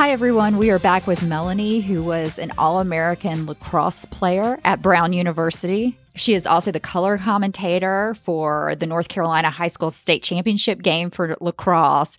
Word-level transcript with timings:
Hi, 0.00 0.12
everyone. 0.12 0.56
We 0.56 0.70
are 0.70 0.78
back 0.78 1.06
with 1.06 1.26
Melanie, 1.26 1.82
who 1.82 2.02
was 2.02 2.38
an 2.38 2.52
All 2.56 2.80
American 2.80 3.44
lacrosse 3.44 4.06
player 4.06 4.58
at 4.64 4.80
Brown 4.80 5.12
University. 5.12 5.98
She 6.16 6.32
is 6.32 6.46
also 6.46 6.72
the 6.72 6.80
color 6.80 7.18
commentator 7.18 8.16
for 8.22 8.74
the 8.76 8.86
North 8.86 9.08
Carolina 9.08 9.50
High 9.50 9.68
School 9.68 9.90
State 9.90 10.22
Championship 10.22 10.80
game 10.80 11.10
for 11.10 11.36
lacrosse. 11.42 12.16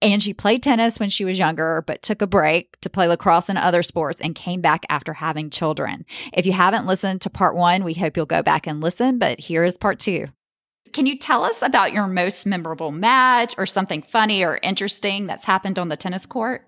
And 0.00 0.22
she 0.22 0.32
played 0.32 0.62
tennis 0.62 0.98
when 0.98 1.10
she 1.10 1.26
was 1.26 1.38
younger, 1.38 1.84
but 1.86 2.00
took 2.00 2.22
a 2.22 2.26
break 2.26 2.80
to 2.80 2.88
play 2.88 3.06
lacrosse 3.06 3.50
and 3.50 3.58
other 3.58 3.82
sports 3.82 4.22
and 4.22 4.34
came 4.34 4.62
back 4.62 4.86
after 4.88 5.12
having 5.12 5.50
children. 5.50 6.06
If 6.32 6.46
you 6.46 6.52
haven't 6.52 6.86
listened 6.86 7.20
to 7.20 7.30
part 7.30 7.54
one, 7.54 7.84
we 7.84 7.92
hope 7.92 8.16
you'll 8.16 8.24
go 8.24 8.42
back 8.42 8.66
and 8.66 8.80
listen, 8.80 9.18
but 9.18 9.38
here 9.38 9.64
is 9.64 9.76
part 9.76 9.98
two. 9.98 10.28
Can 10.94 11.04
you 11.04 11.18
tell 11.18 11.44
us 11.44 11.60
about 11.60 11.92
your 11.92 12.06
most 12.06 12.46
memorable 12.46 12.90
match 12.90 13.54
or 13.58 13.66
something 13.66 14.00
funny 14.00 14.42
or 14.42 14.58
interesting 14.62 15.26
that's 15.26 15.44
happened 15.44 15.78
on 15.78 15.90
the 15.90 15.96
tennis 15.98 16.24
court? 16.24 16.64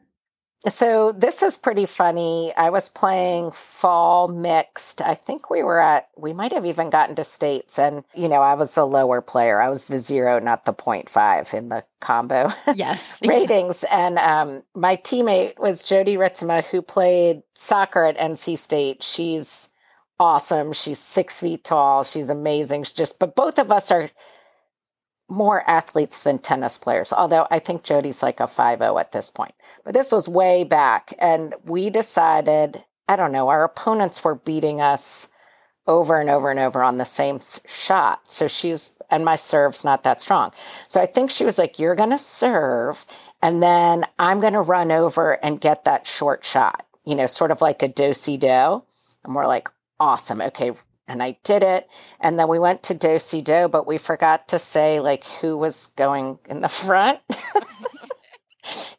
So 0.68 1.12
this 1.12 1.42
is 1.42 1.56
pretty 1.56 1.86
funny. 1.86 2.52
I 2.54 2.68
was 2.68 2.90
playing 2.90 3.50
fall 3.52 4.28
mixed. 4.28 5.00
I 5.00 5.14
think 5.14 5.48
we 5.48 5.62
were 5.62 5.80
at, 5.80 6.08
we 6.18 6.34
might 6.34 6.52
have 6.52 6.66
even 6.66 6.90
gotten 6.90 7.14
to 7.16 7.24
states. 7.24 7.78
And, 7.78 8.04
you 8.14 8.28
know, 8.28 8.42
I 8.42 8.52
was 8.54 8.76
a 8.76 8.84
lower 8.84 9.22
player. 9.22 9.58
I 9.58 9.70
was 9.70 9.86
the 9.86 9.98
zero, 9.98 10.38
not 10.38 10.66
the 10.66 10.74
0.5 10.74 11.54
in 11.54 11.70
the 11.70 11.84
combo 12.00 12.52
yes. 12.74 13.18
ratings. 13.26 13.84
And 13.84 14.18
um, 14.18 14.62
my 14.74 14.96
teammate 14.96 15.58
was 15.58 15.82
Jody 15.82 16.16
Ritzema, 16.16 16.62
who 16.66 16.82
played 16.82 17.42
soccer 17.54 18.04
at 18.04 18.18
NC 18.18 18.58
State. 18.58 19.02
She's 19.02 19.70
awesome. 20.18 20.74
She's 20.74 20.98
six 20.98 21.40
feet 21.40 21.64
tall. 21.64 22.04
She's 22.04 22.28
amazing. 22.28 22.84
She's 22.84 22.92
just, 22.92 23.18
but 23.18 23.34
both 23.34 23.58
of 23.58 23.72
us 23.72 23.90
are 23.90 24.10
more 25.30 25.68
athletes 25.68 26.22
than 26.22 26.38
tennis 26.38 26.76
players, 26.76 27.12
although 27.12 27.46
I 27.50 27.60
think 27.60 27.84
Jody's 27.84 28.22
like 28.22 28.40
a 28.40 28.46
5 28.46 28.82
at 28.82 29.12
this 29.12 29.30
point. 29.30 29.54
But 29.84 29.94
this 29.94 30.12
was 30.12 30.28
way 30.28 30.64
back. 30.64 31.14
And 31.18 31.54
we 31.64 31.88
decided, 31.88 32.84
I 33.08 33.16
don't 33.16 33.32
know, 33.32 33.48
our 33.48 33.64
opponents 33.64 34.22
were 34.24 34.34
beating 34.34 34.80
us 34.80 35.28
over 35.86 36.20
and 36.20 36.28
over 36.28 36.50
and 36.50 36.60
over 36.60 36.82
on 36.82 36.98
the 36.98 37.04
same 37.04 37.40
shot. 37.66 38.28
So 38.28 38.48
she's, 38.48 38.94
and 39.10 39.24
my 39.24 39.36
serve's 39.36 39.84
not 39.84 40.02
that 40.04 40.20
strong. 40.20 40.52
So 40.88 41.00
I 41.00 41.06
think 41.06 41.30
she 41.30 41.44
was 41.44 41.58
like, 41.58 41.78
You're 41.78 41.96
going 41.96 42.10
to 42.10 42.18
serve, 42.18 43.04
and 43.42 43.62
then 43.62 44.04
I'm 44.18 44.40
going 44.40 44.52
to 44.52 44.60
run 44.60 44.92
over 44.92 45.32
and 45.44 45.60
get 45.60 45.84
that 45.84 46.06
short 46.06 46.44
shot, 46.44 46.86
you 47.04 47.14
know, 47.14 47.26
sort 47.26 47.50
of 47.50 47.60
like 47.60 47.82
a 47.82 47.88
do 47.88 48.14
si 48.14 48.36
do. 48.36 48.82
And 49.24 49.34
we're 49.34 49.46
like, 49.46 49.68
Awesome. 49.98 50.40
Okay, 50.40 50.72
and 51.10 51.22
I 51.22 51.36
did 51.42 51.62
it. 51.62 51.88
And 52.20 52.38
then 52.38 52.48
we 52.48 52.58
went 52.58 52.84
to 52.84 52.94
do 52.94 53.18
si 53.18 53.42
do, 53.42 53.68
but 53.68 53.86
we 53.86 53.98
forgot 53.98 54.48
to 54.48 54.58
say 54.58 55.00
like 55.00 55.24
who 55.24 55.58
was 55.58 55.88
going 55.96 56.38
in 56.48 56.60
the 56.60 56.68
front. 56.68 57.18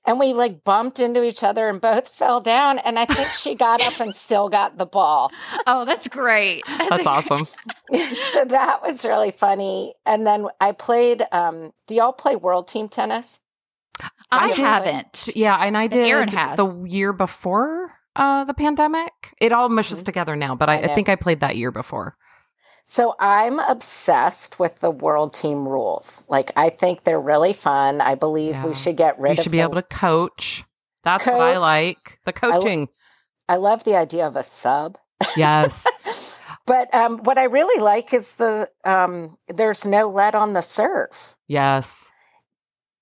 and 0.06 0.20
we 0.20 0.34
like 0.34 0.64
bumped 0.66 1.00
into 1.00 1.24
each 1.24 1.42
other 1.44 1.70
and 1.70 1.80
both 1.80 2.10
fell 2.10 2.42
down. 2.42 2.80
And 2.80 3.00
I 3.00 3.06
think 3.06 3.30
she 3.30 3.56
got 3.56 3.82
up 3.82 4.00
and 4.00 4.14
still 4.14 4.50
got 4.50 4.78
the 4.78 4.86
ball. 4.86 5.32
Oh, 5.66 5.86
that's 5.86 6.10
great. 6.10 6.64
That's 6.90 7.06
awesome. 7.06 7.46
so 7.46 8.46
that 8.46 8.82
was 8.84 9.06
really 9.06 9.32
funny. 9.32 9.94
And 10.06 10.28
then 10.28 10.48
I 10.60 10.74
played, 10.74 11.24
um, 11.32 11.72
do 11.88 11.96
y'all 11.96 12.14
play 12.14 12.36
world 12.36 12.68
team 12.68 12.90
tennis? 12.90 13.40
I 14.32 14.50
haven't. 14.50 15.30
Yeah, 15.36 15.56
and 15.58 15.78
I 15.78 15.88
did 15.88 16.08
Aaron 16.08 16.30
has. 16.30 16.58
the 16.58 16.84
year 16.86 17.14
before 17.14 17.94
uh 18.16 18.44
the 18.44 18.54
pandemic. 18.54 19.14
It 19.40 19.52
all 19.52 19.70
mushes 19.70 20.02
Mhm. 20.02 20.06
together 20.06 20.36
now, 20.36 20.56
but 20.56 20.70
I, 20.70 20.80
I 20.80 20.84
I, 20.84 20.88
think 20.96 21.10
I 21.10 21.16
played 21.16 21.40
that 21.42 21.56
year 21.58 21.72
before. 21.72 22.16
So 22.84 23.16
I'm 23.20 23.60
obsessed 23.60 24.60
with 24.60 24.78
the 24.78 24.92
world 24.92 25.34
team 25.34 25.68
rules. 25.68 26.24
Like 26.28 26.52
I 26.56 26.70
think 26.70 27.04
they're 27.04 27.20
really 27.22 27.54
fun. 27.54 28.02
I 28.02 28.16
believe 28.16 28.56
Yeah. 28.56 28.66
we 28.68 28.74
should 28.74 28.98
get 28.98 29.20
rid 29.20 29.38
You 29.38 29.44
should 29.44 29.52
be 29.52 29.60
the- 29.60 29.64
able 29.64 29.76
to 29.76 29.84
coach. 29.84 30.64
That's 31.04 31.26
what 31.26 31.36
I 31.40 31.58
like. 31.58 32.20
The 32.26 32.34
coaching. 32.34 32.90
I 33.50 33.56
love 33.56 33.84
the 33.84 33.96
idea 33.96 34.26
of 34.28 34.36
a 34.36 34.44
sub. 34.44 34.98
yes. 35.36 35.88
but 36.66 36.94
um, 36.94 37.18
what 37.24 37.38
I 37.38 37.46
really 37.46 37.82
like 37.82 38.14
is 38.14 38.36
the 38.36 38.70
um, 38.86 39.38
there's 39.48 39.86
no 39.86 40.10
lead 40.10 40.36
on 40.36 40.54
the 40.54 40.62
serve. 40.62 41.36
Yes. 41.48 42.10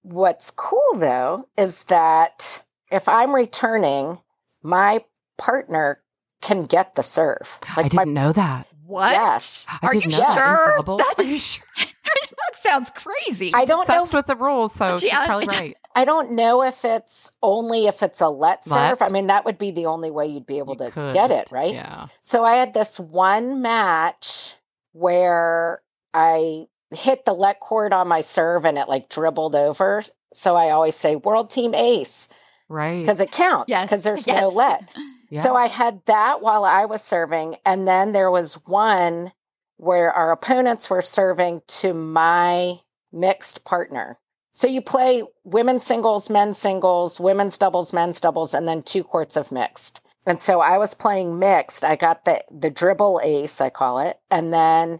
What's 0.01 0.51
cool 0.51 0.93
though 0.95 1.47
is 1.57 1.85
that 1.85 2.63
if 2.91 3.07
I'm 3.07 3.33
returning, 3.35 4.19
my 4.63 5.03
partner 5.37 6.01
can 6.41 6.65
get 6.65 6.95
the 6.95 7.03
serve. 7.03 7.59
I 7.75 7.83
my 7.83 7.89
didn't 7.89 8.13
know 8.13 8.31
that. 8.33 8.67
What? 8.85 9.11
yes. 9.11 9.67
I 9.69 9.79
Are 9.87 9.93
you 9.95 10.07
know 10.07 10.17
sure? 10.17 10.97
That- 10.97 11.13
Are 11.17 11.23
you 11.23 11.37
sure? 11.39 11.63
that 11.77 12.57
sounds 12.61 12.89
crazy. 12.89 13.51
I 13.53 13.65
don't 13.65 13.87
know. 13.87 14.07
With 14.11 14.25
the 14.25 14.35
rules, 14.35 14.73
so 14.73 14.97
she's 14.97 15.11
Yeah, 15.11 15.21
uh, 15.21 15.25
probably 15.27 15.45
right. 15.51 15.77
I 15.95 16.05
don't 16.05 16.31
know 16.31 16.63
if 16.63 16.83
it's 16.85 17.31
only 17.43 17.87
if 17.87 18.01
it's 18.01 18.21
a 18.21 18.29
let 18.29 18.65
serve. 18.65 18.99
Let? 19.01 19.09
I 19.09 19.09
mean, 19.11 19.27
that 19.27 19.45
would 19.45 19.57
be 19.57 19.71
the 19.71 19.85
only 19.87 20.09
way 20.11 20.27
you'd 20.27 20.47
be 20.47 20.57
able 20.59 20.73
You 20.73 20.85
to 20.85 20.91
could. 20.91 21.13
get 21.13 21.29
it, 21.29 21.49
right? 21.51 21.73
Yeah. 21.73 22.07
So 22.21 22.43
I 22.43 22.55
had 22.55 22.73
this 22.73 22.99
one 22.99 23.61
match 23.61 24.55
where 24.93 25.81
I 26.13 26.67
hit 26.95 27.25
the 27.25 27.33
let 27.33 27.59
cord 27.59 27.93
on 27.93 28.07
my 28.07 28.21
serve 28.21 28.65
and 28.65 28.77
it 28.77 28.87
like 28.87 29.09
dribbled 29.09 29.55
over. 29.55 30.03
So 30.33 30.55
I 30.55 30.69
always 30.71 30.95
say 30.95 31.15
world 31.15 31.49
team 31.51 31.75
ace 31.75 32.27
Right. 32.69 33.01
because 33.01 33.19
it 33.19 33.31
counts 33.31 33.65
Yes. 33.67 33.83
because 33.83 34.03
there's 34.03 34.27
no 34.27 34.33
Yes. 34.33 34.53
let. 34.53 34.89
Yeah. 35.29 35.41
So 35.41 35.55
I 35.55 35.67
had 35.67 36.01
that 36.05 36.41
while 36.41 36.63
I 36.63 36.85
was 36.85 37.01
serving. 37.03 37.57
And 37.65 37.87
then 37.87 38.11
there 38.13 38.31
was 38.31 38.55
one 38.65 39.33
where 39.77 40.11
our 40.11 40.31
opponents 40.31 40.89
were 40.89 41.01
serving 41.01 41.61
to 41.67 41.93
my 41.93 42.79
mixed 43.11 43.63
partner. 43.65 44.17
So 44.51 44.67
you 44.67 44.81
play 44.81 45.23
women's 45.43 45.83
singles, 45.83 46.29
men's 46.29 46.57
singles, 46.57 47.19
women's 47.19 47.57
doubles, 47.57 47.93
men's 47.93 48.19
doubles, 48.19 48.53
and 48.53 48.67
then 48.67 48.81
two 48.81 49.03
courts 49.03 49.37
of 49.37 49.51
mixed. 49.51 50.01
And 50.27 50.41
so 50.41 50.59
I 50.59 50.77
was 50.77 50.93
playing 50.93 51.39
mixed. 51.39 51.83
I 51.83 51.95
got 51.95 52.25
the 52.25 52.43
the 52.51 52.69
dribble 52.69 53.21
ace, 53.23 53.61
I 53.61 53.69
call 53.69 53.99
it. 53.99 54.19
And 54.29 54.51
then 54.53 54.99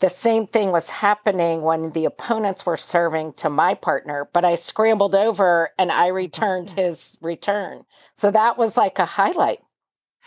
the 0.00 0.10
same 0.10 0.46
thing 0.46 0.72
was 0.72 0.90
happening 0.90 1.62
when 1.62 1.90
the 1.90 2.04
opponents 2.04 2.66
were 2.66 2.76
serving 2.76 3.32
to 3.34 3.48
my 3.48 3.74
partner, 3.74 4.28
but 4.32 4.44
I 4.44 4.54
scrambled 4.54 5.14
over 5.14 5.70
and 5.78 5.90
I 5.90 6.10
oh, 6.10 6.12
returned 6.12 6.70
his 6.70 7.16
return. 7.22 7.84
So 8.16 8.30
that 8.30 8.58
was 8.58 8.76
like 8.76 8.98
a 8.98 9.06
highlight. 9.06 9.60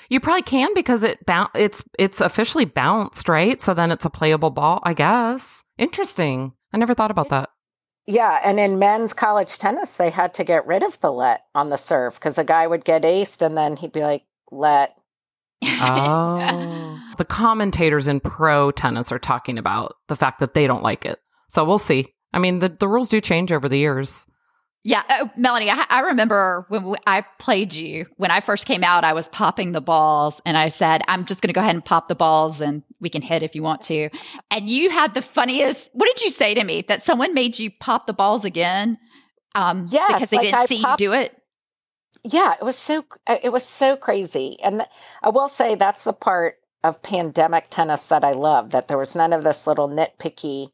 You 0.09 0.19
probably 0.19 0.41
can 0.41 0.73
because 0.73 1.03
it 1.03 1.23
boun- 1.25 1.49
it's 1.53 1.83
it's 1.99 2.21
officially 2.21 2.65
bounced, 2.65 3.29
right? 3.29 3.61
So 3.61 3.73
then 3.73 3.91
it's 3.91 4.05
a 4.05 4.09
playable 4.09 4.49
ball, 4.49 4.79
I 4.83 4.93
guess. 4.93 5.63
Interesting. 5.77 6.53
I 6.73 6.77
never 6.77 6.93
thought 6.93 7.11
about 7.11 7.29
that. 7.29 7.49
Yeah, 8.07 8.39
and 8.43 8.59
in 8.59 8.79
men's 8.79 9.13
college 9.13 9.59
tennis, 9.59 9.97
they 9.97 10.09
had 10.09 10.33
to 10.35 10.43
get 10.43 10.65
rid 10.65 10.81
of 10.81 10.99
the 10.99 11.11
let 11.11 11.43
on 11.53 11.69
the 11.69 11.77
serve 11.77 12.15
because 12.15 12.39
a 12.39 12.43
guy 12.43 12.65
would 12.65 12.83
get 12.83 13.03
aced 13.03 13.45
and 13.45 13.55
then 13.55 13.75
he'd 13.75 13.91
be 13.91 14.01
like, 14.01 14.23
let. 14.51 14.95
Oh. 15.63 16.95
the 17.19 17.25
commentators 17.25 18.07
in 18.07 18.19
pro 18.19 18.71
tennis 18.71 19.11
are 19.11 19.19
talking 19.19 19.59
about 19.59 19.93
the 20.07 20.15
fact 20.15 20.39
that 20.39 20.55
they 20.55 20.65
don't 20.65 20.81
like 20.81 21.05
it. 21.05 21.19
So 21.49 21.63
we'll 21.63 21.77
see. 21.77 22.07
I 22.33 22.39
mean, 22.39 22.59
the, 22.59 22.69
the 22.69 22.87
rules 22.87 23.09
do 23.09 23.21
change 23.21 23.51
over 23.51 23.69
the 23.69 23.77
years. 23.77 24.25
Yeah, 24.85 25.03
oh, 25.09 25.29
Melanie, 25.35 25.69
I, 25.69 25.85
I 25.89 25.99
remember 25.99 26.65
when 26.69 26.85
we, 26.85 26.95
I 27.05 27.25
played 27.37 27.73
you. 27.73 28.05
When 28.15 28.31
I 28.31 28.39
first 28.39 28.65
came 28.65 28.81
out, 28.83 29.03
I 29.03 29.11
was 29.11 29.27
popping 29.27 29.73
the 29.73 29.81
balls, 29.81 30.39
and 30.45 30.55
I 30.55 30.69
said, 30.69 31.01
"I'm 31.09 31.25
just 31.25 31.41
going 31.41 31.49
to 31.49 31.53
go 31.53 31.59
ahead 31.59 31.75
and 31.75 31.83
pop 31.83 32.07
the 32.07 32.15
balls, 32.15 32.61
and 32.61 32.83
we 33.01 33.09
can 33.09 33.21
hit 33.21 33.43
if 33.43 33.55
you 33.55 33.61
want 33.61 33.81
to." 33.83 34.09
And 34.49 34.69
you 34.69 34.89
had 34.89 35.13
the 35.13 35.21
funniest. 35.21 35.89
What 35.91 36.05
did 36.07 36.23
you 36.23 36.29
say 36.29 36.53
to 36.53 36.63
me? 36.63 36.83
That 36.87 37.03
someone 37.03 37.33
made 37.33 37.59
you 37.59 37.71
pop 37.81 38.07
the 38.07 38.13
balls 38.13 38.45
again? 38.45 38.97
Um, 39.53 39.85
Yes, 39.89 40.13
because 40.13 40.29
they 40.29 40.37
like 40.37 40.45
didn't 40.45 40.59
I 40.59 40.65
see 40.65 40.81
popped- 40.81 41.01
you 41.01 41.07
do 41.09 41.13
it. 41.13 41.35
Yeah, 42.23 42.53
it 42.53 42.63
was 42.63 42.77
so 42.77 43.03
it 43.43 43.51
was 43.51 43.65
so 43.65 43.97
crazy. 43.97 44.57
And 44.63 44.79
th- 44.79 44.89
I 45.21 45.29
will 45.29 45.49
say 45.49 45.75
that's 45.75 46.05
the 46.05 46.13
part 46.13 46.55
of 46.83 47.01
pandemic 47.01 47.67
tennis 47.69 48.05
that 48.07 48.23
I 48.23 48.31
love 48.31 48.69
that 48.69 48.87
there 48.87 48.97
was 48.97 49.15
none 49.15 49.33
of 49.33 49.43
this 49.43 49.67
little 49.67 49.89
nitpicky. 49.89 50.71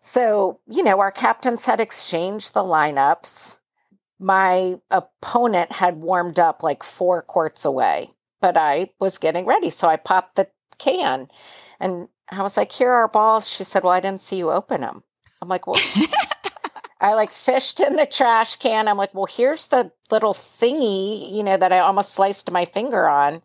So, 0.00 0.60
you 0.68 0.82
know, 0.82 1.00
our 1.00 1.10
captains 1.10 1.66
had 1.66 1.80
exchanged 1.80 2.54
the 2.54 2.62
lineups. 2.62 3.58
My 4.18 4.76
opponent 4.90 5.72
had 5.72 5.96
warmed 5.96 6.38
up 6.38 6.62
like 6.62 6.82
four 6.82 7.22
courts 7.22 7.64
away, 7.64 8.10
but 8.40 8.56
I 8.56 8.90
was 9.00 9.18
getting 9.18 9.46
ready. 9.46 9.70
So 9.70 9.88
I 9.88 9.96
popped 9.96 10.36
the 10.36 10.48
can 10.78 11.28
and 11.80 12.08
I 12.28 12.42
was 12.42 12.56
like, 12.56 12.72
here 12.72 12.90
are 12.90 13.02
our 13.02 13.08
balls. 13.08 13.48
She 13.48 13.64
said, 13.64 13.82
well, 13.82 13.92
I 13.92 14.00
didn't 14.00 14.22
see 14.22 14.36
you 14.36 14.50
open 14.50 14.80
them. 14.80 15.04
I'm 15.40 15.48
like, 15.48 15.66
well, 15.66 15.80
I 17.00 17.14
like 17.14 17.32
fished 17.32 17.80
in 17.80 17.96
the 17.96 18.06
trash 18.06 18.56
can. 18.56 18.88
I'm 18.88 18.96
like, 18.96 19.14
well, 19.14 19.26
here's 19.26 19.68
the 19.68 19.92
little 20.10 20.34
thingy, 20.34 21.32
you 21.32 21.42
know, 21.42 21.56
that 21.56 21.72
I 21.72 21.78
almost 21.78 22.14
sliced 22.14 22.50
my 22.50 22.64
finger 22.64 23.08
on. 23.08 23.42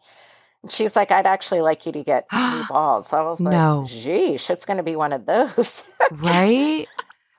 And 0.64 0.72
she's 0.72 0.96
like, 0.96 1.12
I'd 1.12 1.26
actually 1.26 1.62
like 1.62 1.86
you 1.86 1.92
to 1.94 2.04
get 2.04 2.26
new 2.34 2.64
balls. 2.70 3.12
I 3.14 3.22
was 3.22 3.40
like, 3.42 3.52
No. 3.52 3.86
geesh, 3.88 4.50
it's 4.50 4.66
going 4.66 4.78
to 4.78 4.84
be 4.84 4.96
one 4.96 5.14
of 5.14 5.26
those. 5.26 5.90
Right? 6.12 6.88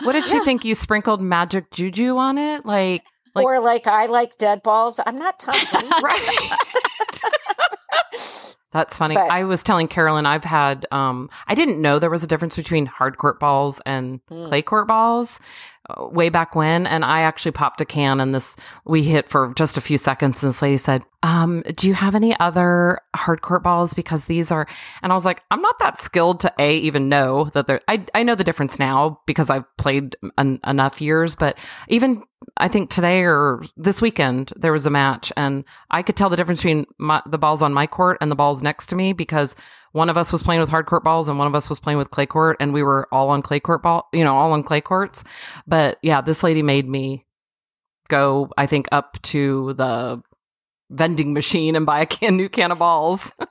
what 0.02 0.12
did 0.12 0.26
she 0.26 0.42
think? 0.44 0.64
You 0.64 0.74
sprinkled 0.74 1.20
magic 1.20 1.70
juju 1.70 2.16
on 2.16 2.38
it? 2.38 2.64
Like, 2.66 3.02
Like- 3.34 3.44
or 3.44 3.60
like, 3.60 3.86
I 3.86 4.06
like 4.06 4.38
dead 4.38 4.62
balls. 4.62 4.98
I'm 5.06 5.16
not 5.16 5.38
Brady. 5.44 5.66
right? 6.02 6.50
That's 8.72 8.96
funny. 8.96 9.14
But- 9.16 9.30
I 9.30 9.44
was 9.44 9.62
telling 9.62 9.86
Carolyn 9.88 10.24
I've 10.24 10.44
had 10.44 10.86
um 10.90 11.28
I 11.46 11.54
didn't 11.54 11.80
know 11.82 11.98
there 11.98 12.08
was 12.10 12.22
a 12.22 12.26
difference 12.26 12.56
between 12.56 12.86
hard 12.86 13.18
court 13.18 13.38
balls 13.38 13.80
and 13.84 14.20
Hmm. 14.28 14.46
clay 14.46 14.62
court 14.62 14.88
balls 14.88 15.38
way 15.98 16.28
back 16.28 16.54
when 16.54 16.86
and 16.86 17.04
I 17.04 17.22
actually 17.22 17.52
popped 17.52 17.80
a 17.80 17.84
can 17.84 18.20
and 18.20 18.34
this 18.34 18.56
we 18.84 19.02
hit 19.02 19.28
for 19.28 19.52
just 19.54 19.76
a 19.76 19.80
few 19.80 19.98
seconds 19.98 20.42
and 20.42 20.50
this 20.50 20.62
lady 20.62 20.76
said, 20.76 21.02
"Um, 21.22 21.62
do 21.74 21.88
you 21.88 21.94
have 21.94 22.14
any 22.14 22.38
other 22.38 23.00
hard 23.16 23.42
court 23.42 23.62
balls? 23.62 23.92
Because 23.92 24.26
these 24.26 24.50
are 24.50 24.66
and 25.02 25.12
I 25.12 25.14
was 25.14 25.24
like, 25.24 25.42
I'm 25.50 25.60
not 25.60 25.78
that 25.80 25.98
skilled 25.98 26.40
to 26.40 26.52
a 26.58 26.76
even 26.78 27.08
know 27.08 27.50
that 27.54 27.66
they're 27.66 27.80
I 27.88 28.04
I 28.14 28.22
know 28.22 28.34
the 28.34 28.44
difference 28.44 28.78
now 28.78 29.20
because 29.26 29.50
I've 29.50 29.64
played 29.76 30.16
en- 30.38 30.60
enough 30.64 31.00
years, 31.00 31.34
but 31.34 31.58
even 31.88 32.22
I 32.56 32.68
think 32.68 32.90
today 32.90 33.22
or 33.22 33.62
this 33.76 34.00
weekend 34.00 34.52
there 34.56 34.72
was 34.72 34.86
a 34.86 34.90
match 34.90 35.32
and 35.36 35.64
I 35.90 36.02
could 36.02 36.16
tell 36.16 36.28
the 36.28 36.36
difference 36.36 36.60
between 36.60 36.86
my, 36.98 37.22
the 37.26 37.38
balls 37.38 37.62
on 37.62 37.72
my 37.72 37.86
court 37.86 38.18
and 38.20 38.30
the 38.30 38.36
balls 38.36 38.62
next 38.62 38.86
to 38.86 38.96
me 38.96 39.12
because 39.12 39.56
one 39.92 40.08
of 40.08 40.16
us 40.16 40.32
was 40.32 40.42
playing 40.42 40.60
with 40.60 40.70
hard 40.70 40.86
court 40.86 41.04
balls 41.04 41.28
and 41.28 41.38
one 41.38 41.46
of 41.46 41.54
us 41.54 41.68
was 41.68 41.78
playing 41.80 41.98
with 41.98 42.10
clay 42.10 42.26
court 42.26 42.56
and 42.60 42.72
we 42.72 42.82
were 42.82 43.06
all 43.12 43.30
on 43.30 43.42
clay 43.42 43.60
court 43.60 43.82
ball, 43.82 44.08
you 44.12 44.24
know, 44.24 44.34
all 44.34 44.52
on 44.52 44.62
clay 44.62 44.80
courts. 44.80 45.22
But 45.66 45.98
yeah, 46.02 46.20
this 46.20 46.42
lady 46.42 46.62
made 46.62 46.88
me 46.88 47.24
go, 48.08 48.50
I 48.56 48.66
think, 48.66 48.88
up 48.92 49.20
to 49.22 49.74
the 49.74 50.22
vending 50.90 51.32
machine 51.32 51.76
and 51.76 51.86
buy 51.86 52.00
a 52.00 52.06
can, 52.06 52.36
new 52.36 52.48
can 52.48 52.72
of 52.72 52.78
balls. 52.78 53.32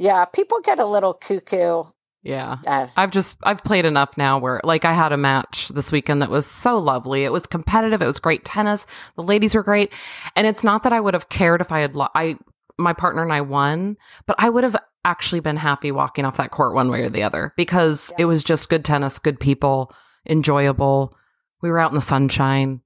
Yeah, 0.00 0.26
people 0.26 0.60
get 0.60 0.78
a 0.78 0.86
little 0.86 1.12
cuckoo. 1.12 1.82
yeah. 2.22 2.58
Uh, 2.68 2.86
I've 2.96 3.10
just 3.10 3.34
I've 3.42 3.64
played 3.64 3.84
enough 3.84 4.16
now 4.16 4.38
where 4.38 4.60
like 4.62 4.84
I 4.84 4.92
had 4.92 5.10
a 5.12 5.16
match 5.16 5.70
this 5.70 5.90
weekend 5.90 6.22
that 6.22 6.30
was 6.30 6.46
so 6.46 6.78
lovely. 6.78 7.24
It 7.24 7.32
was 7.32 7.46
competitive. 7.46 8.00
It 8.00 8.06
was 8.06 8.20
great 8.20 8.44
tennis. 8.44 8.86
The 9.16 9.24
ladies 9.24 9.56
were 9.56 9.64
great, 9.64 9.92
and 10.36 10.46
it's 10.46 10.62
not 10.62 10.84
that 10.84 10.92
I 10.92 11.00
would 11.00 11.14
have 11.14 11.28
cared 11.30 11.60
if 11.60 11.72
I 11.72 11.80
had 11.80 11.96
lo- 11.96 12.06
I 12.14 12.36
my 12.78 12.92
partner 12.92 13.24
and 13.24 13.32
I 13.32 13.40
won, 13.40 13.96
but 14.26 14.36
I 14.38 14.48
would 14.50 14.62
have 14.62 14.76
actually 15.04 15.40
been 15.40 15.56
happy 15.56 15.90
walking 15.92 16.24
off 16.24 16.36
that 16.36 16.50
court 16.50 16.74
one 16.74 16.90
way 16.90 17.02
or 17.02 17.08
the 17.08 17.22
other 17.22 17.52
because 17.56 18.10
Yeah. 18.12 18.22
it 18.22 18.24
was 18.26 18.42
just 18.44 18.68
good 18.68 18.84
tennis, 18.84 19.18
good 19.18 19.40
people, 19.40 19.92
enjoyable. 20.28 21.16
We 21.62 21.70
were 21.70 21.78
out 21.78 21.90
in 21.90 21.94
the 21.96 22.00
sunshine. 22.00 22.80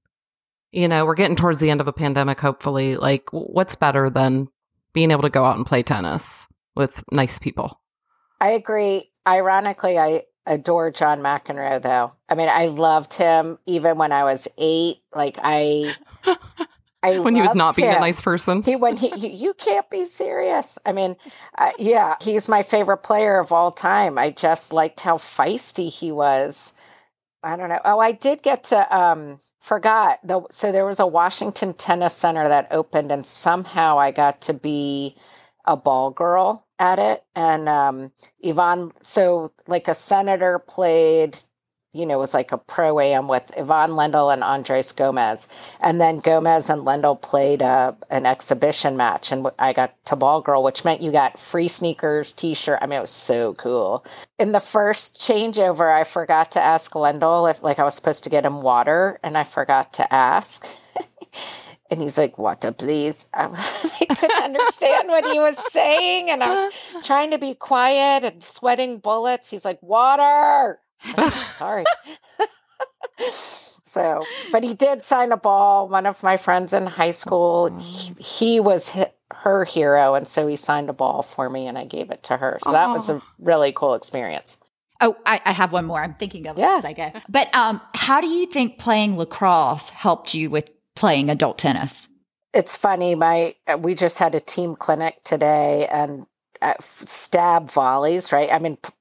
You 0.71 0.87
know, 0.87 1.05
we're 1.05 1.15
getting 1.15 1.35
towards 1.35 1.59
the 1.59 1.69
end 1.69 1.81
of 1.81 1.87
a 1.87 1.93
pandemic. 1.93 2.39
Hopefully, 2.39 2.95
like 2.97 3.25
what's 3.31 3.75
better 3.75 4.09
than 4.09 4.47
being 4.93 5.11
able 5.11 5.21
to 5.23 5.29
go 5.29 5.45
out 5.45 5.57
and 5.57 5.65
play 5.65 5.83
tennis 5.83 6.47
with 6.75 7.03
nice 7.11 7.37
people? 7.39 7.79
I 8.41 8.51
agree. 8.51 9.11
Ironically, 9.27 9.97
I 9.99 10.23
adore 10.45 10.91
John 10.91 11.19
McEnroe, 11.19 11.81
though. 11.81 12.13
I 12.27 12.35
mean, 12.35 12.49
I 12.49 12.65
loved 12.65 13.13
him 13.13 13.57
even 13.65 13.97
when 13.97 14.11
I 14.11 14.23
was 14.23 14.47
eight. 14.57 14.97
Like 15.15 15.37
I, 15.41 15.93
I 17.03 17.19
when 17.19 17.35
he 17.35 17.41
was 17.41 17.53
not 17.53 17.75
being 17.75 17.89
a 17.89 17.99
nice 17.99 18.21
person. 18.21 18.63
He 18.63 18.75
when 18.75 18.97
he, 18.97 19.09
he 19.09 19.27
you 19.27 19.53
can't 19.53 19.89
be 19.89 20.05
serious. 20.05 20.79
I 20.85 20.93
mean, 20.93 21.17
uh, 21.57 21.71
yeah, 21.77 22.15
he's 22.21 22.49
my 22.49 22.63
favorite 22.63 22.97
player 22.97 23.39
of 23.39 23.51
all 23.51 23.71
time. 23.71 24.17
I 24.17 24.31
just 24.31 24.73
liked 24.73 25.01
how 25.01 25.17
feisty 25.17 25.91
he 25.91 26.11
was. 26.11 26.73
I 27.43 27.57
don't 27.57 27.69
know. 27.69 27.81
Oh, 27.83 27.99
I 27.99 28.13
did 28.13 28.41
get 28.41 28.63
to 28.65 28.97
um 28.97 29.39
forgot 29.59 30.19
the 30.23 30.41
so 30.49 30.71
there 30.71 30.85
was 30.85 30.99
a 30.99 31.07
Washington 31.07 31.73
Tennis 31.73 32.15
Center 32.15 32.47
that 32.47 32.67
opened, 32.71 33.11
and 33.11 33.25
somehow 33.25 33.99
I 33.99 34.11
got 34.11 34.41
to 34.43 34.53
be 34.53 35.15
a 35.65 35.75
ball 35.77 36.09
girl 36.11 36.65
at 36.79 36.99
it. 36.99 37.23
And 37.35 37.67
um 37.67 38.11
Ivan, 38.43 38.93
so 39.01 39.51
like 39.67 39.87
a 39.87 39.93
senator 39.93 40.57
played. 40.59 41.37
You 41.93 42.07
know, 42.07 42.15
it 42.15 42.19
was 42.19 42.33
like 42.33 42.51
a 42.51 42.57
pro 42.57 42.99
am 42.99 43.27
with 43.27 43.51
Ivan 43.55 43.91
Lendl 43.91 44.33
and 44.33 44.43
Andres 44.43 44.91
Gomez. 44.91 45.47
And 45.79 46.01
then 46.01 46.19
Gomez 46.19 46.67
and 46.69 46.81
Lendl 46.81 47.21
played 47.21 47.61
a, 47.61 47.95
an 48.09 48.25
exhibition 48.25 48.97
match, 48.97 49.31
and 49.31 49.47
I 49.59 49.73
got 49.73 49.93
to 50.05 50.15
ball 50.15 50.41
girl, 50.41 50.63
which 50.63 50.83
meant 50.83 51.03
you 51.03 51.11
got 51.11 51.39
free 51.39 51.67
sneakers, 51.67 52.33
t 52.33 52.55
shirt. 52.55 52.79
I 52.81 52.87
mean, 52.87 52.97
it 52.97 53.01
was 53.01 53.11
so 53.11 53.53
cool. 53.53 54.03
In 54.39 54.53
the 54.53 54.59
first 54.59 55.17
changeover, 55.17 55.93
I 55.93 56.03
forgot 56.03 56.51
to 56.53 56.59
ask 56.59 56.91
Lendl 56.93 57.49
if, 57.49 57.61
like, 57.61 57.77
I 57.77 57.83
was 57.83 57.93
supposed 57.93 58.23
to 58.23 58.29
get 58.29 58.45
him 58.45 58.61
water, 58.61 59.19
and 59.23 59.37
I 59.37 59.43
forgot 59.43 59.93
to 59.93 60.13
ask. 60.13 60.65
and 61.93 62.01
he's 62.01 62.17
like, 62.17 62.39
"Water, 62.39 62.71
please." 62.71 63.27
I, 63.33 63.45
I 64.09 64.15
couldn't 64.15 64.43
understand 64.43 65.09
what 65.09 65.25
he 65.25 65.39
was 65.39 65.57
saying, 65.71 66.31
and 66.31 66.43
I 66.43 66.55
was 66.55 66.73
trying 67.03 67.31
to 67.31 67.37
be 67.37 67.53
quiet 67.53 68.23
and 68.23 68.41
sweating 68.41 68.97
bullets. 68.97 69.51
He's 69.51 69.63
like, 69.63 69.81
"Water." 69.83 70.79
Sorry. 71.57 71.83
so, 73.83 74.25
but 74.51 74.63
he 74.63 74.73
did 74.73 75.03
sign 75.03 75.31
a 75.31 75.37
ball. 75.37 75.87
One 75.87 76.05
of 76.05 76.23
my 76.23 76.37
friends 76.37 76.73
in 76.73 76.85
high 76.85 77.11
school, 77.11 77.77
he, 77.79 78.13
he 78.21 78.59
was 78.59 78.89
hi 78.91 79.11
her 79.37 79.65
hero, 79.65 80.13
and 80.13 80.27
so 80.27 80.45
he 80.47 80.55
signed 80.55 80.89
a 80.89 80.93
ball 80.93 81.23
for 81.23 81.49
me, 81.49 81.65
and 81.67 81.75
I 81.77 81.85
gave 81.85 82.11
it 82.11 82.21
to 82.23 82.37
her. 82.37 82.59
So 82.63 82.71
that 82.71 82.89
was 82.89 83.09
a 83.09 83.19
really 83.39 83.71
cool 83.73 83.95
experience. 83.95 84.57
Oh, 85.01 85.17
I, 85.25 85.41
I 85.43 85.51
have 85.53 85.73
one 85.73 85.85
more. 85.85 86.01
I'm 86.01 86.13
thinking 86.13 86.47
of 86.47 86.57
Yeah. 86.57 86.75
as 86.77 86.85
I 86.85 86.93
go. 86.93 87.11
But 87.27 87.53
um, 87.53 87.81
how 87.95 88.21
do 88.21 88.27
you 88.27 88.45
think 88.45 88.77
playing 88.77 89.17
lacrosse 89.17 89.89
helped 89.89 90.35
you 90.35 90.51
with 90.51 90.69
playing 90.95 91.31
adult 91.31 91.57
tennis? 91.57 92.07
It's 92.53 92.77
funny. 92.77 93.15
My 93.15 93.55
uh, 93.67 93.79
we 93.79 93.95
just 93.95 94.19
had 94.19 94.35
a 94.35 94.39
team 94.39 94.75
clinic 94.75 95.23
today, 95.23 95.87
and 95.87 96.27
uh, 96.61 96.75
stab 96.79 97.71
volleys. 97.71 98.31
Right. 98.31 98.51
I 98.53 98.59
mean, 98.59 98.77
p- 98.77 98.91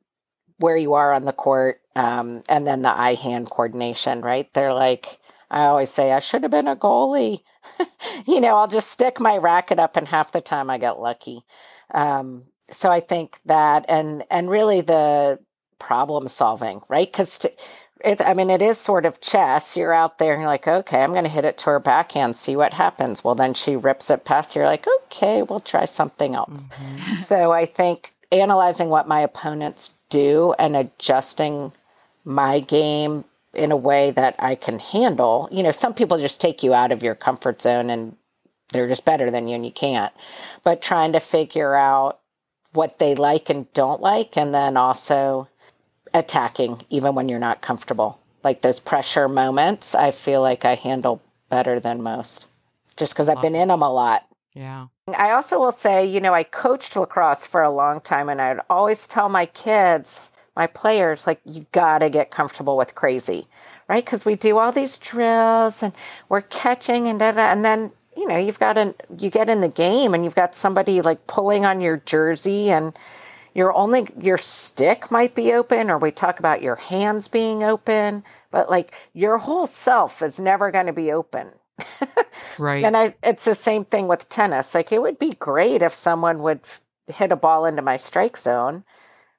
where 0.59 0.79
you 0.79 0.95
are 0.95 1.13
on 1.13 1.27
the 1.27 1.35
court, 1.35 1.82
um, 1.95 2.43
and 2.49 2.67
then 2.67 2.83
the 2.83 2.97
eye 2.97 3.15
hand 3.15 3.51
coordination. 3.51 4.21
Right. 4.21 4.53
They're 4.55 4.75
like 4.75 5.19
I 5.53 5.67
always 5.67 5.91
say, 5.91 6.13
I 6.13 6.19
should 6.19 6.43
have 6.43 6.51
been 6.51 6.67
a 6.67 6.75
goalie. 6.75 7.43
you 8.27 8.41
know, 8.41 8.57
I'll 8.57 8.69
just 8.69 8.91
stick 8.91 9.21
my 9.21 9.37
racket 9.37 9.79
up, 9.79 9.97
and 9.97 10.09
half 10.09 10.33
the 10.33 10.41
time 10.41 10.71
I 10.71 10.79
get 10.79 10.99
lucky. 10.99 11.45
Um, 11.93 12.45
so 12.71 12.91
I 12.91 13.01
think 13.01 13.39
that, 13.45 13.85
and 13.89 14.25
and 14.31 14.49
really 14.49 14.81
the 14.81 15.39
problem 15.79 16.27
solving, 16.27 16.81
right? 16.89 17.11
Because 17.11 17.47
it, 18.03 18.21
I 18.25 18.33
mean, 18.33 18.49
it 18.49 18.63
is 18.63 18.79
sort 18.79 19.05
of 19.05 19.21
chess. 19.21 19.77
You're 19.77 19.93
out 19.93 20.19
there 20.19 20.33
and 20.33 20.41
you're 20.41 20.49
like, 20.49 20.67
okay, 20.67 21.03
I'm 21.03 21.13
going 21.13 21.25
to 21.25 21.31
hit 21.31 21.45
it 21.45 21.59
to 21.59 21.67
her 21.67 21.81
backhand, 21.81 22.37
see 22.37 22.57
what 22.57 22.75
happens. 22.75 23.23
Well, 23.23 23.35
then 23.35 23.53
she 23.53 23.77
rips 23.77 24.11
it 24.11 24.25
past 24.25 24.55
you. 24.55 24.61
You're 24.61 24.69
like, 24.69 24.87
okay, 25.05 25.43
we'll 25.43 25.61
try 25.61 25.85
something 25.85 26.35
else. 26.35 26.69
So 27.21 27.53
I 27.53 27.67
think 27.67 28.15
analyzing 28.33 28.89
what 28.89 29.07
my 29.07 29.21
opponents 29.21 29.95
do 30.09 30.55
and 30.59 30.77
adjusting 30.77 31.73
my 32.25 32.61
game 32.61 33.25
in 33.55 33.73
a 33.73 33.77
way 33.77 34.11
that 34.11 34.35
I 34.39 34.55
can 34.55 34.79
handle. 34.79 35.49
You 35.53 35.63
know, 35.63 35.73
some 35.73 35.95
people 35.95 36.19
just 36.19 36.41
take 36.41 36.63
you 36.63 36.73
out 36.75 36.93
of 36.93 37.03
your 37.03 37.15
comfort 37.15 37.61
zone 37.61 37.91
and 37.91 38.17
they're 38.71 38.89
just 38.89 39.05
better 39.05 39.31
than 39.31 39.49
you 39.49 39.57
and 39.57 39.67
you 39.67 39.73
can't. 39.73 40.13
But 40.65 40.81
trying 40.81 41.13
to 41.13 41.21
figure 41.21 41.75
out 41.75 42.21
what 42.73 42.99
they 42.99 43.15
like 43.15 43.51
and 43.51 43.71
don't 43.75 44.01
like, 44.01 44.37
and 44.37 44.55
then 44.55 44.79
also 44.79 45.49
attacking 46.15 46.85
even 46.89 47.15
when 47.15 47.29
you're 47.29 47.39
not 47.39 47.61
comfortable. 47.61 48.19
Like 48.43 48.63
those 48.63 48.81
pressure 48.81 49.29
moments, 49.29 49.95
I 49.95 50.11
feel 50.11 50.41
like 50.41 50.65
I 50.65 50.75
handle 50.75 51.23
better 51.49 51.79
than 51.79 52.03
most 52.03 52.49
just 52.97 53.15
because 53.15 53.29
I've 53.29 53.43
been 53.43 53.55
in 53.55 53.69
them 53.69 53.83
a 53.83 53.93
lot. 53.93 54.27
Yeah. 54.55 54.89
I 55.17 55.31
also 55.31 55.59
will 55.59 55.73
say, 55.73 56.05
you 56.07 56.21
know, 56.21 56.35
I 56.35 56.45
coached 56.45 56.97
lacrosse 56.97 57.47
for 57.47 57.63
a 57.63 57.71
long 57.71 58.01
time 58.01 58.29
and 58.29 58.41
I'd 58.41 58.61
always 58.69 59.09
tell 59.09 59.29
my 59.29 59.47
kids, 59.47 60.31
my 60.55 60.67
players, 60.67 61.27
like, 61.27 61.41
you 61.45 61.67
got 61.73 61.99
to 61.99 62.11
get 62.11 62.31
comfortable 62.31 62.77
with 62.77 62.95
crazy, 62.95 63.47
right? 63.89 64.05
Because 64.05 64.25
we 64.25 64.37
do 64.37 64.59
all 64.59 64.73
these 64.73 64.99
drills 64.99 65.83
and 65.83 65.93
we're 66.29 66.43
catching 66.43 67.09
and 67.09 67.19
da, 67.19 67.33
da, 67.33 67.51
and 67.51 67.65
then, 67.65 67.93
you 68.17 68.29
know, 68.29 68.37
you've 68.37 68.61
got 68.61 68.77
an, 68.77 68.95
you 69.19 69.31
get 69.31 69.49
in 69.49 69.63
the 69.63 69.69
game 69.69 70.13
and 70.13 70.25
you've 70.25 70.35
got 70.35 70.55
somebody 70.55 71.01
like 71.01 71.27
pulling 71.27 71.65
on 71.65 71.81
your 71.81 71.97
jersey 71.97 72.71
and 72.71 72.93
your 73.55 73.73
only, 73.75 74.09
your 74.21 74.39
stick 74.39 75.11
might 75.11 75.35
be 75.35 75.53
open 75.53 75.91
or 75.91 75.99
we 75.99 76.11
talk 76.11 76.39
about 76.39 76.63
your 76.63 76.77
hands 76.77 77.29
being 77.29 77.63
open, 77.63 78.25
but 78.51 78.69
like 78.71 78.95
your 79.15 79.39
whole 79.39 79.67
self 79.67 80.23
is 80.23 80.39
never 80.39 80.71
going 80.71 80.87
to 80.87 80.93
be 80.93 81.11
open. 81.13 81.49
Right. 82.59 82.85
And 82.85 82.97
I, 82.97 83.15
it's 83.23 83.45
the 83.45 83.55
same 83.55 83.85
thing 83.85 84.09
with 84.09 84.29
tennis. 84.29 84.75
Like 84.75 84.93
it 84.93 85.01
would 85.01 85.19
be 85.19 85.33
great 85.33 85.83
if 85.83 85.95
someone 85.95 86.43
would 86.43 86.61
hit 87.09 87.33
a 87.33 87.37
ball 87.37 87.65
into 87.65 87.83
my 87.83 87.97
strike 87.97 88.37
zone. 88.37 88.85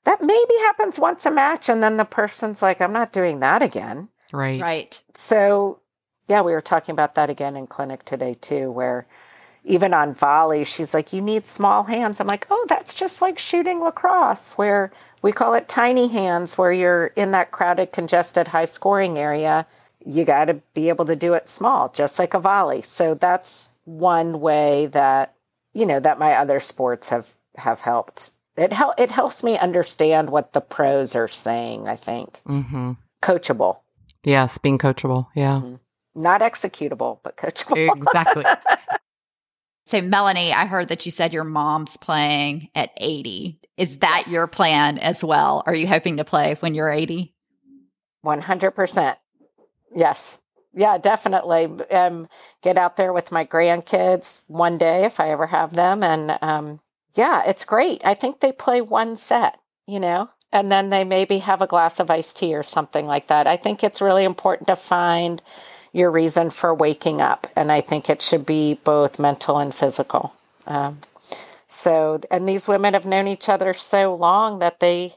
That 0.06 0.22
maybe 0.22 0.54
happens 0.62 1.00
once 1.00 1.26
a 1.26 1.32
match, 1.32 1.70
and 1.70 1.82
then 1.82 1.98
the 1.98 2.06
person's 2.06 2.62
like, 2.62 2.82
"I'm 2.82 2.94
not 2.94 3.12
doing 3.12 3.40
that 3.40 3.62
again." 3.62 4.10
right. 4.32 4.62
Right. 4.62 5.04
So, 5.14 5.80
yeah, 6.28 6.42
we 6.42 6.54
were 6.54 6.62
talking 6.62 6.94
about 6.94 7.16
that 7.16 7.30
again 7.30 7.56
in 7.56 7.68
clinic 7.68 8.04
today 8.04 8.34
too, 8.34 8.72
where 8.72 9.06
even 9.64 9.94
on 9.94 10.14
volley, 10.14 10.64
she's 10.64 10.94
like, 10.94 11.14
"You 11.14 11.22
need 11.22 11.46
small 11.46 11.84
hands." 11.84 12.20
I'm 12.20 12.28
like, 12.28 12.48
"Oh, 12.50 12.66
that's 12.68 12.94
just 12.94 13.22
like 13.22 13.40
shooting 13.40 13.82
lacrosse, 13.82 14.54
where 14.58 14.92
we 15.22 15.32
call 15.32 15.54
it 15.54 15.68
tiny 15.70 16.08
hands, 16.08 16.58
where 16.58 16.74
you're 16.74 17.08
in 17.16 17.32
that 17.32 17.52
crowded, 17.52 17.92
congested, 17.94 18.50
high 18.50 18.66
scoring 18.66 19.18
area." 19.18 19.68
you 20.06 20.26
got 20.26 20.46
to 20.46 20.56
be 20.74 20.90
able 20.90 21.06
to 21.06 21.16
do 21.16 21.34
it 21.34 21.50
small, 21.50 21.90
just 21.90 22.20
like 22.20 22.34
a 22.34 22.40
volley. 22.40 22.82
So 22.82 23.14
that's 23.14 23.74
one 23.86 24.40
way 24.40 24.88
that 24.88 25.34
you 25.74 25.86
know 25.86 26.00
that 26.00 26.20
my 26.20 26.34
other 26.34 26.60
sports 26.60 27.10
have 27.10 27.34
have 27.58 27.82
helped. 27.82 28.32
It 28.56 28.74
help 28.74 28.94
it 29.00 29.12
helps 29.12 29.44
me 29.44 29.58
understand 29.58 30.30
what 30.30 30.54
the 30.54 30.62
pros 30.62 31.16
are 31.16 31.28
saying. 31.28 31.88
I 31.88 31.96
think 31.96 32.42
Mm-hmm. 32.48 32.92
coachable, 33.22 33.78
Yes, 34.24 34.58
being 34.58 34.78
coachable. 34.78 35.28
Yeah. 35.36 35.62
not 36.16 36.42
executable, 36.42 37.20
but 37.24 37.36
coachable. 37.38 37.96
Exactly. 37.96 38.46
So, 39.86 40.02
Melanie, 40.02 40.54
I 40.54 40.66
heard 40.66 40.88
that 40.88 41.06
you 41.06 41.12
said 41.12 41.34
your 41.34 41.44
mom's 41.44 41.98
playing 41.98 42.70
at 42.74 42.92
80. 42.98 43.60
Is 43.76 43.98
that 43.98 44.24
Yes. 44.26 44.32
your 44.34 44.48
plan 44.48 44.98
as 44.98 45.22
well? 45.26 45.62
Are 45.66 45.76
you 45.76 45.88
hoping 45.88 46.16
to 46.18 46.24
play 46.24 46.56
when 46.62 46.74
you're 46.74 46.90
80? 46.90 47.36
100%. 48.26 49.18
Yes. 49.94 50.40
Yeah, 50.74 50.98
definitely. 50.98 51.66
Um, 51.92 52.30
get 52.62 52.78
out 52.78 52.96
there 52.96 53.12
with 53.12 53.32
my 53.34 53.46
grandkids 53.46 54.42
one 54.48 54.78
day 54.78 55.04
if 55.04 55.20
I 55.20 55.30
ever 55.32 55.48
have 55.48 55.74
them. 55.74 56.02
And 56.02 56.38
um, 56.42 56.80
yeah, 57.16 57.44
it's 57.46 57.66
great. 57.66 58.02
I 58.04 58.14
think 58.14 58.40
they 58.40 58.52
play 58.52 58.82
one 58.82 59.16
set, 59.16 59.60
you 59.86 60.00
know, 60.00 60.30
and 60.52 60.72
then 60.72 60.90
they 60.90 61.04
maybe 61.04 61.40
have 61.40 61.62
a 61.62 61.68
glass 61.68 62.00
of 62.00 62.10
iced 62.10 62.38
tea 62.38 62.56
or 62.56 62.64
something 62.64 63.06
like 63.06 63.28
that. 63.28 63.48
I 63.48 63.58
think 63.58 63.84
it's 63.84 64.02
really 64.02 64.24
important 64.24 64.68
to 64.68 64.76
find 64.76 65.42
your 65.92 66.10
reason 66.10 66.50
for 66.50 66.74
waking 66.74 67.22
up. 67.22 67.48
And 67.56 67.72
I 67.72 67.82
think 67.82 68.10
it 68.10 68.22
should 68.22 68.46
be 68.46 68.80
both 68.84 69.20
mental 69.20 69.60
and 69.60 69.74
physical. 69.74 70.34
Um, 70.66 71.02
so, 71.68 72.20
and 72.32 72.50
these 72.50 72.68
women 72.68 72.94
have 72.94 73.06
known 73.06 73.28
each 73.28 73.48
other 73.48 73.74
so 73.74 74.14
long 74.14 74.60
that 74.60 74.80
they 74.80 75.16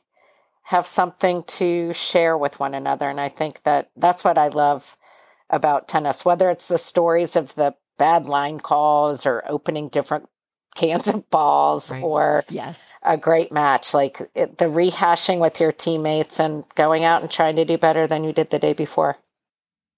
have 0.65 0.87
something 0.87 1.45
to 1.45 1.93
share 1.93 2.37
with 2.37 2.59
one 2.59 2.75
another. 2.75 3.09
And 3.09 3.21
I 3.21 3.29
think 3.29 3.63
that 3.63 3.91
that's 3.97 4.25
what 4.25 4.37
I 4.37 4.49
love 4.49 4.97
about 5.49 5.87
tennis, 5.87 6.25
whether 6.25 6.51
it's 6.51 6.69
the 6.69 6.79
stories 6.79 7.37
of 7.37 7.55
the 7.55 7.75
bad 7.99 8.27
line 8.27 8.61
calls 8.61 9.25
or 9.25 9.45
opening 9.49 9.89
different 9.89 10.29
cans 10.77 11.09
of 11.09 11.29
balls 11.31 11.91
Right. 11.91 12.03
or 12.03 12.45
Yes. 12.49 12.85
a 13.03 13.17
great 13.17 13.51
match, 13.51 13.93
like 13.95 14.21
it, 14.35 14.59
the 14.59 14.67
rehashing 14.67 15.39
with 15.41 15.59
your 15.59 15.73
teammates 15.73 16.39
and 16.39 16.65
going 16.77 17.03
out 17.05 17.23
and 17.23 17.31
trying 17.31 17.57
to 17.57 17.65
do 17.65 17.77
better 17.79 18.07
than 18.07 18.23
you 18.23 18.33
did 18.33 18.51
the 18.51 18.59
day 18.59 18.73
before. 18.75 19.17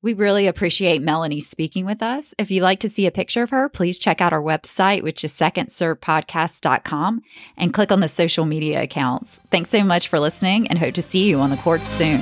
We 0.00 0.14
really 0.14 0.46
appreciate 0.46 1.02
Melanie 1.02 1.40
speaking 1.40 1.84
with 1.84 2.04
us. 2.04 2.32
If 2.38 2.52
you'd 2.52 2.62
like 2.62 2.78
to 2.80 2.88
see 2.88 3.08
a 3.08 3.10
picture 3.10 3.42
of 3.42 3.50
her, 3.50 3.68
please 3.68 3.98
check 3.98 4.20
out 4.20 4.32
our 4.32 4.40
website, 4.40 5.02
which 5.02 5.24
is 5.24 5.32
secondservepodcast.com, 5.32 7.22
and 7.56 7.74
click 7.74 7.90
on 7.90 7.98
the 7.98 8.06
social 8.08 8.46
media 8.46 8.80
accounts. 8.82 9.40
Thanks 9.50 9.70
so 9.70 9.82
much 9.82 10.06
for 10.06 10.20
listening 10.20 10.68
and 10.68 10.78
hope 10.78 10.94
to 10.94 11.02
see 11.02 11.28
you 11.28 11.40
on 11.40 11.50
the 11.50 11.56
courts 11.56 11.88
soon. 11.88 12.20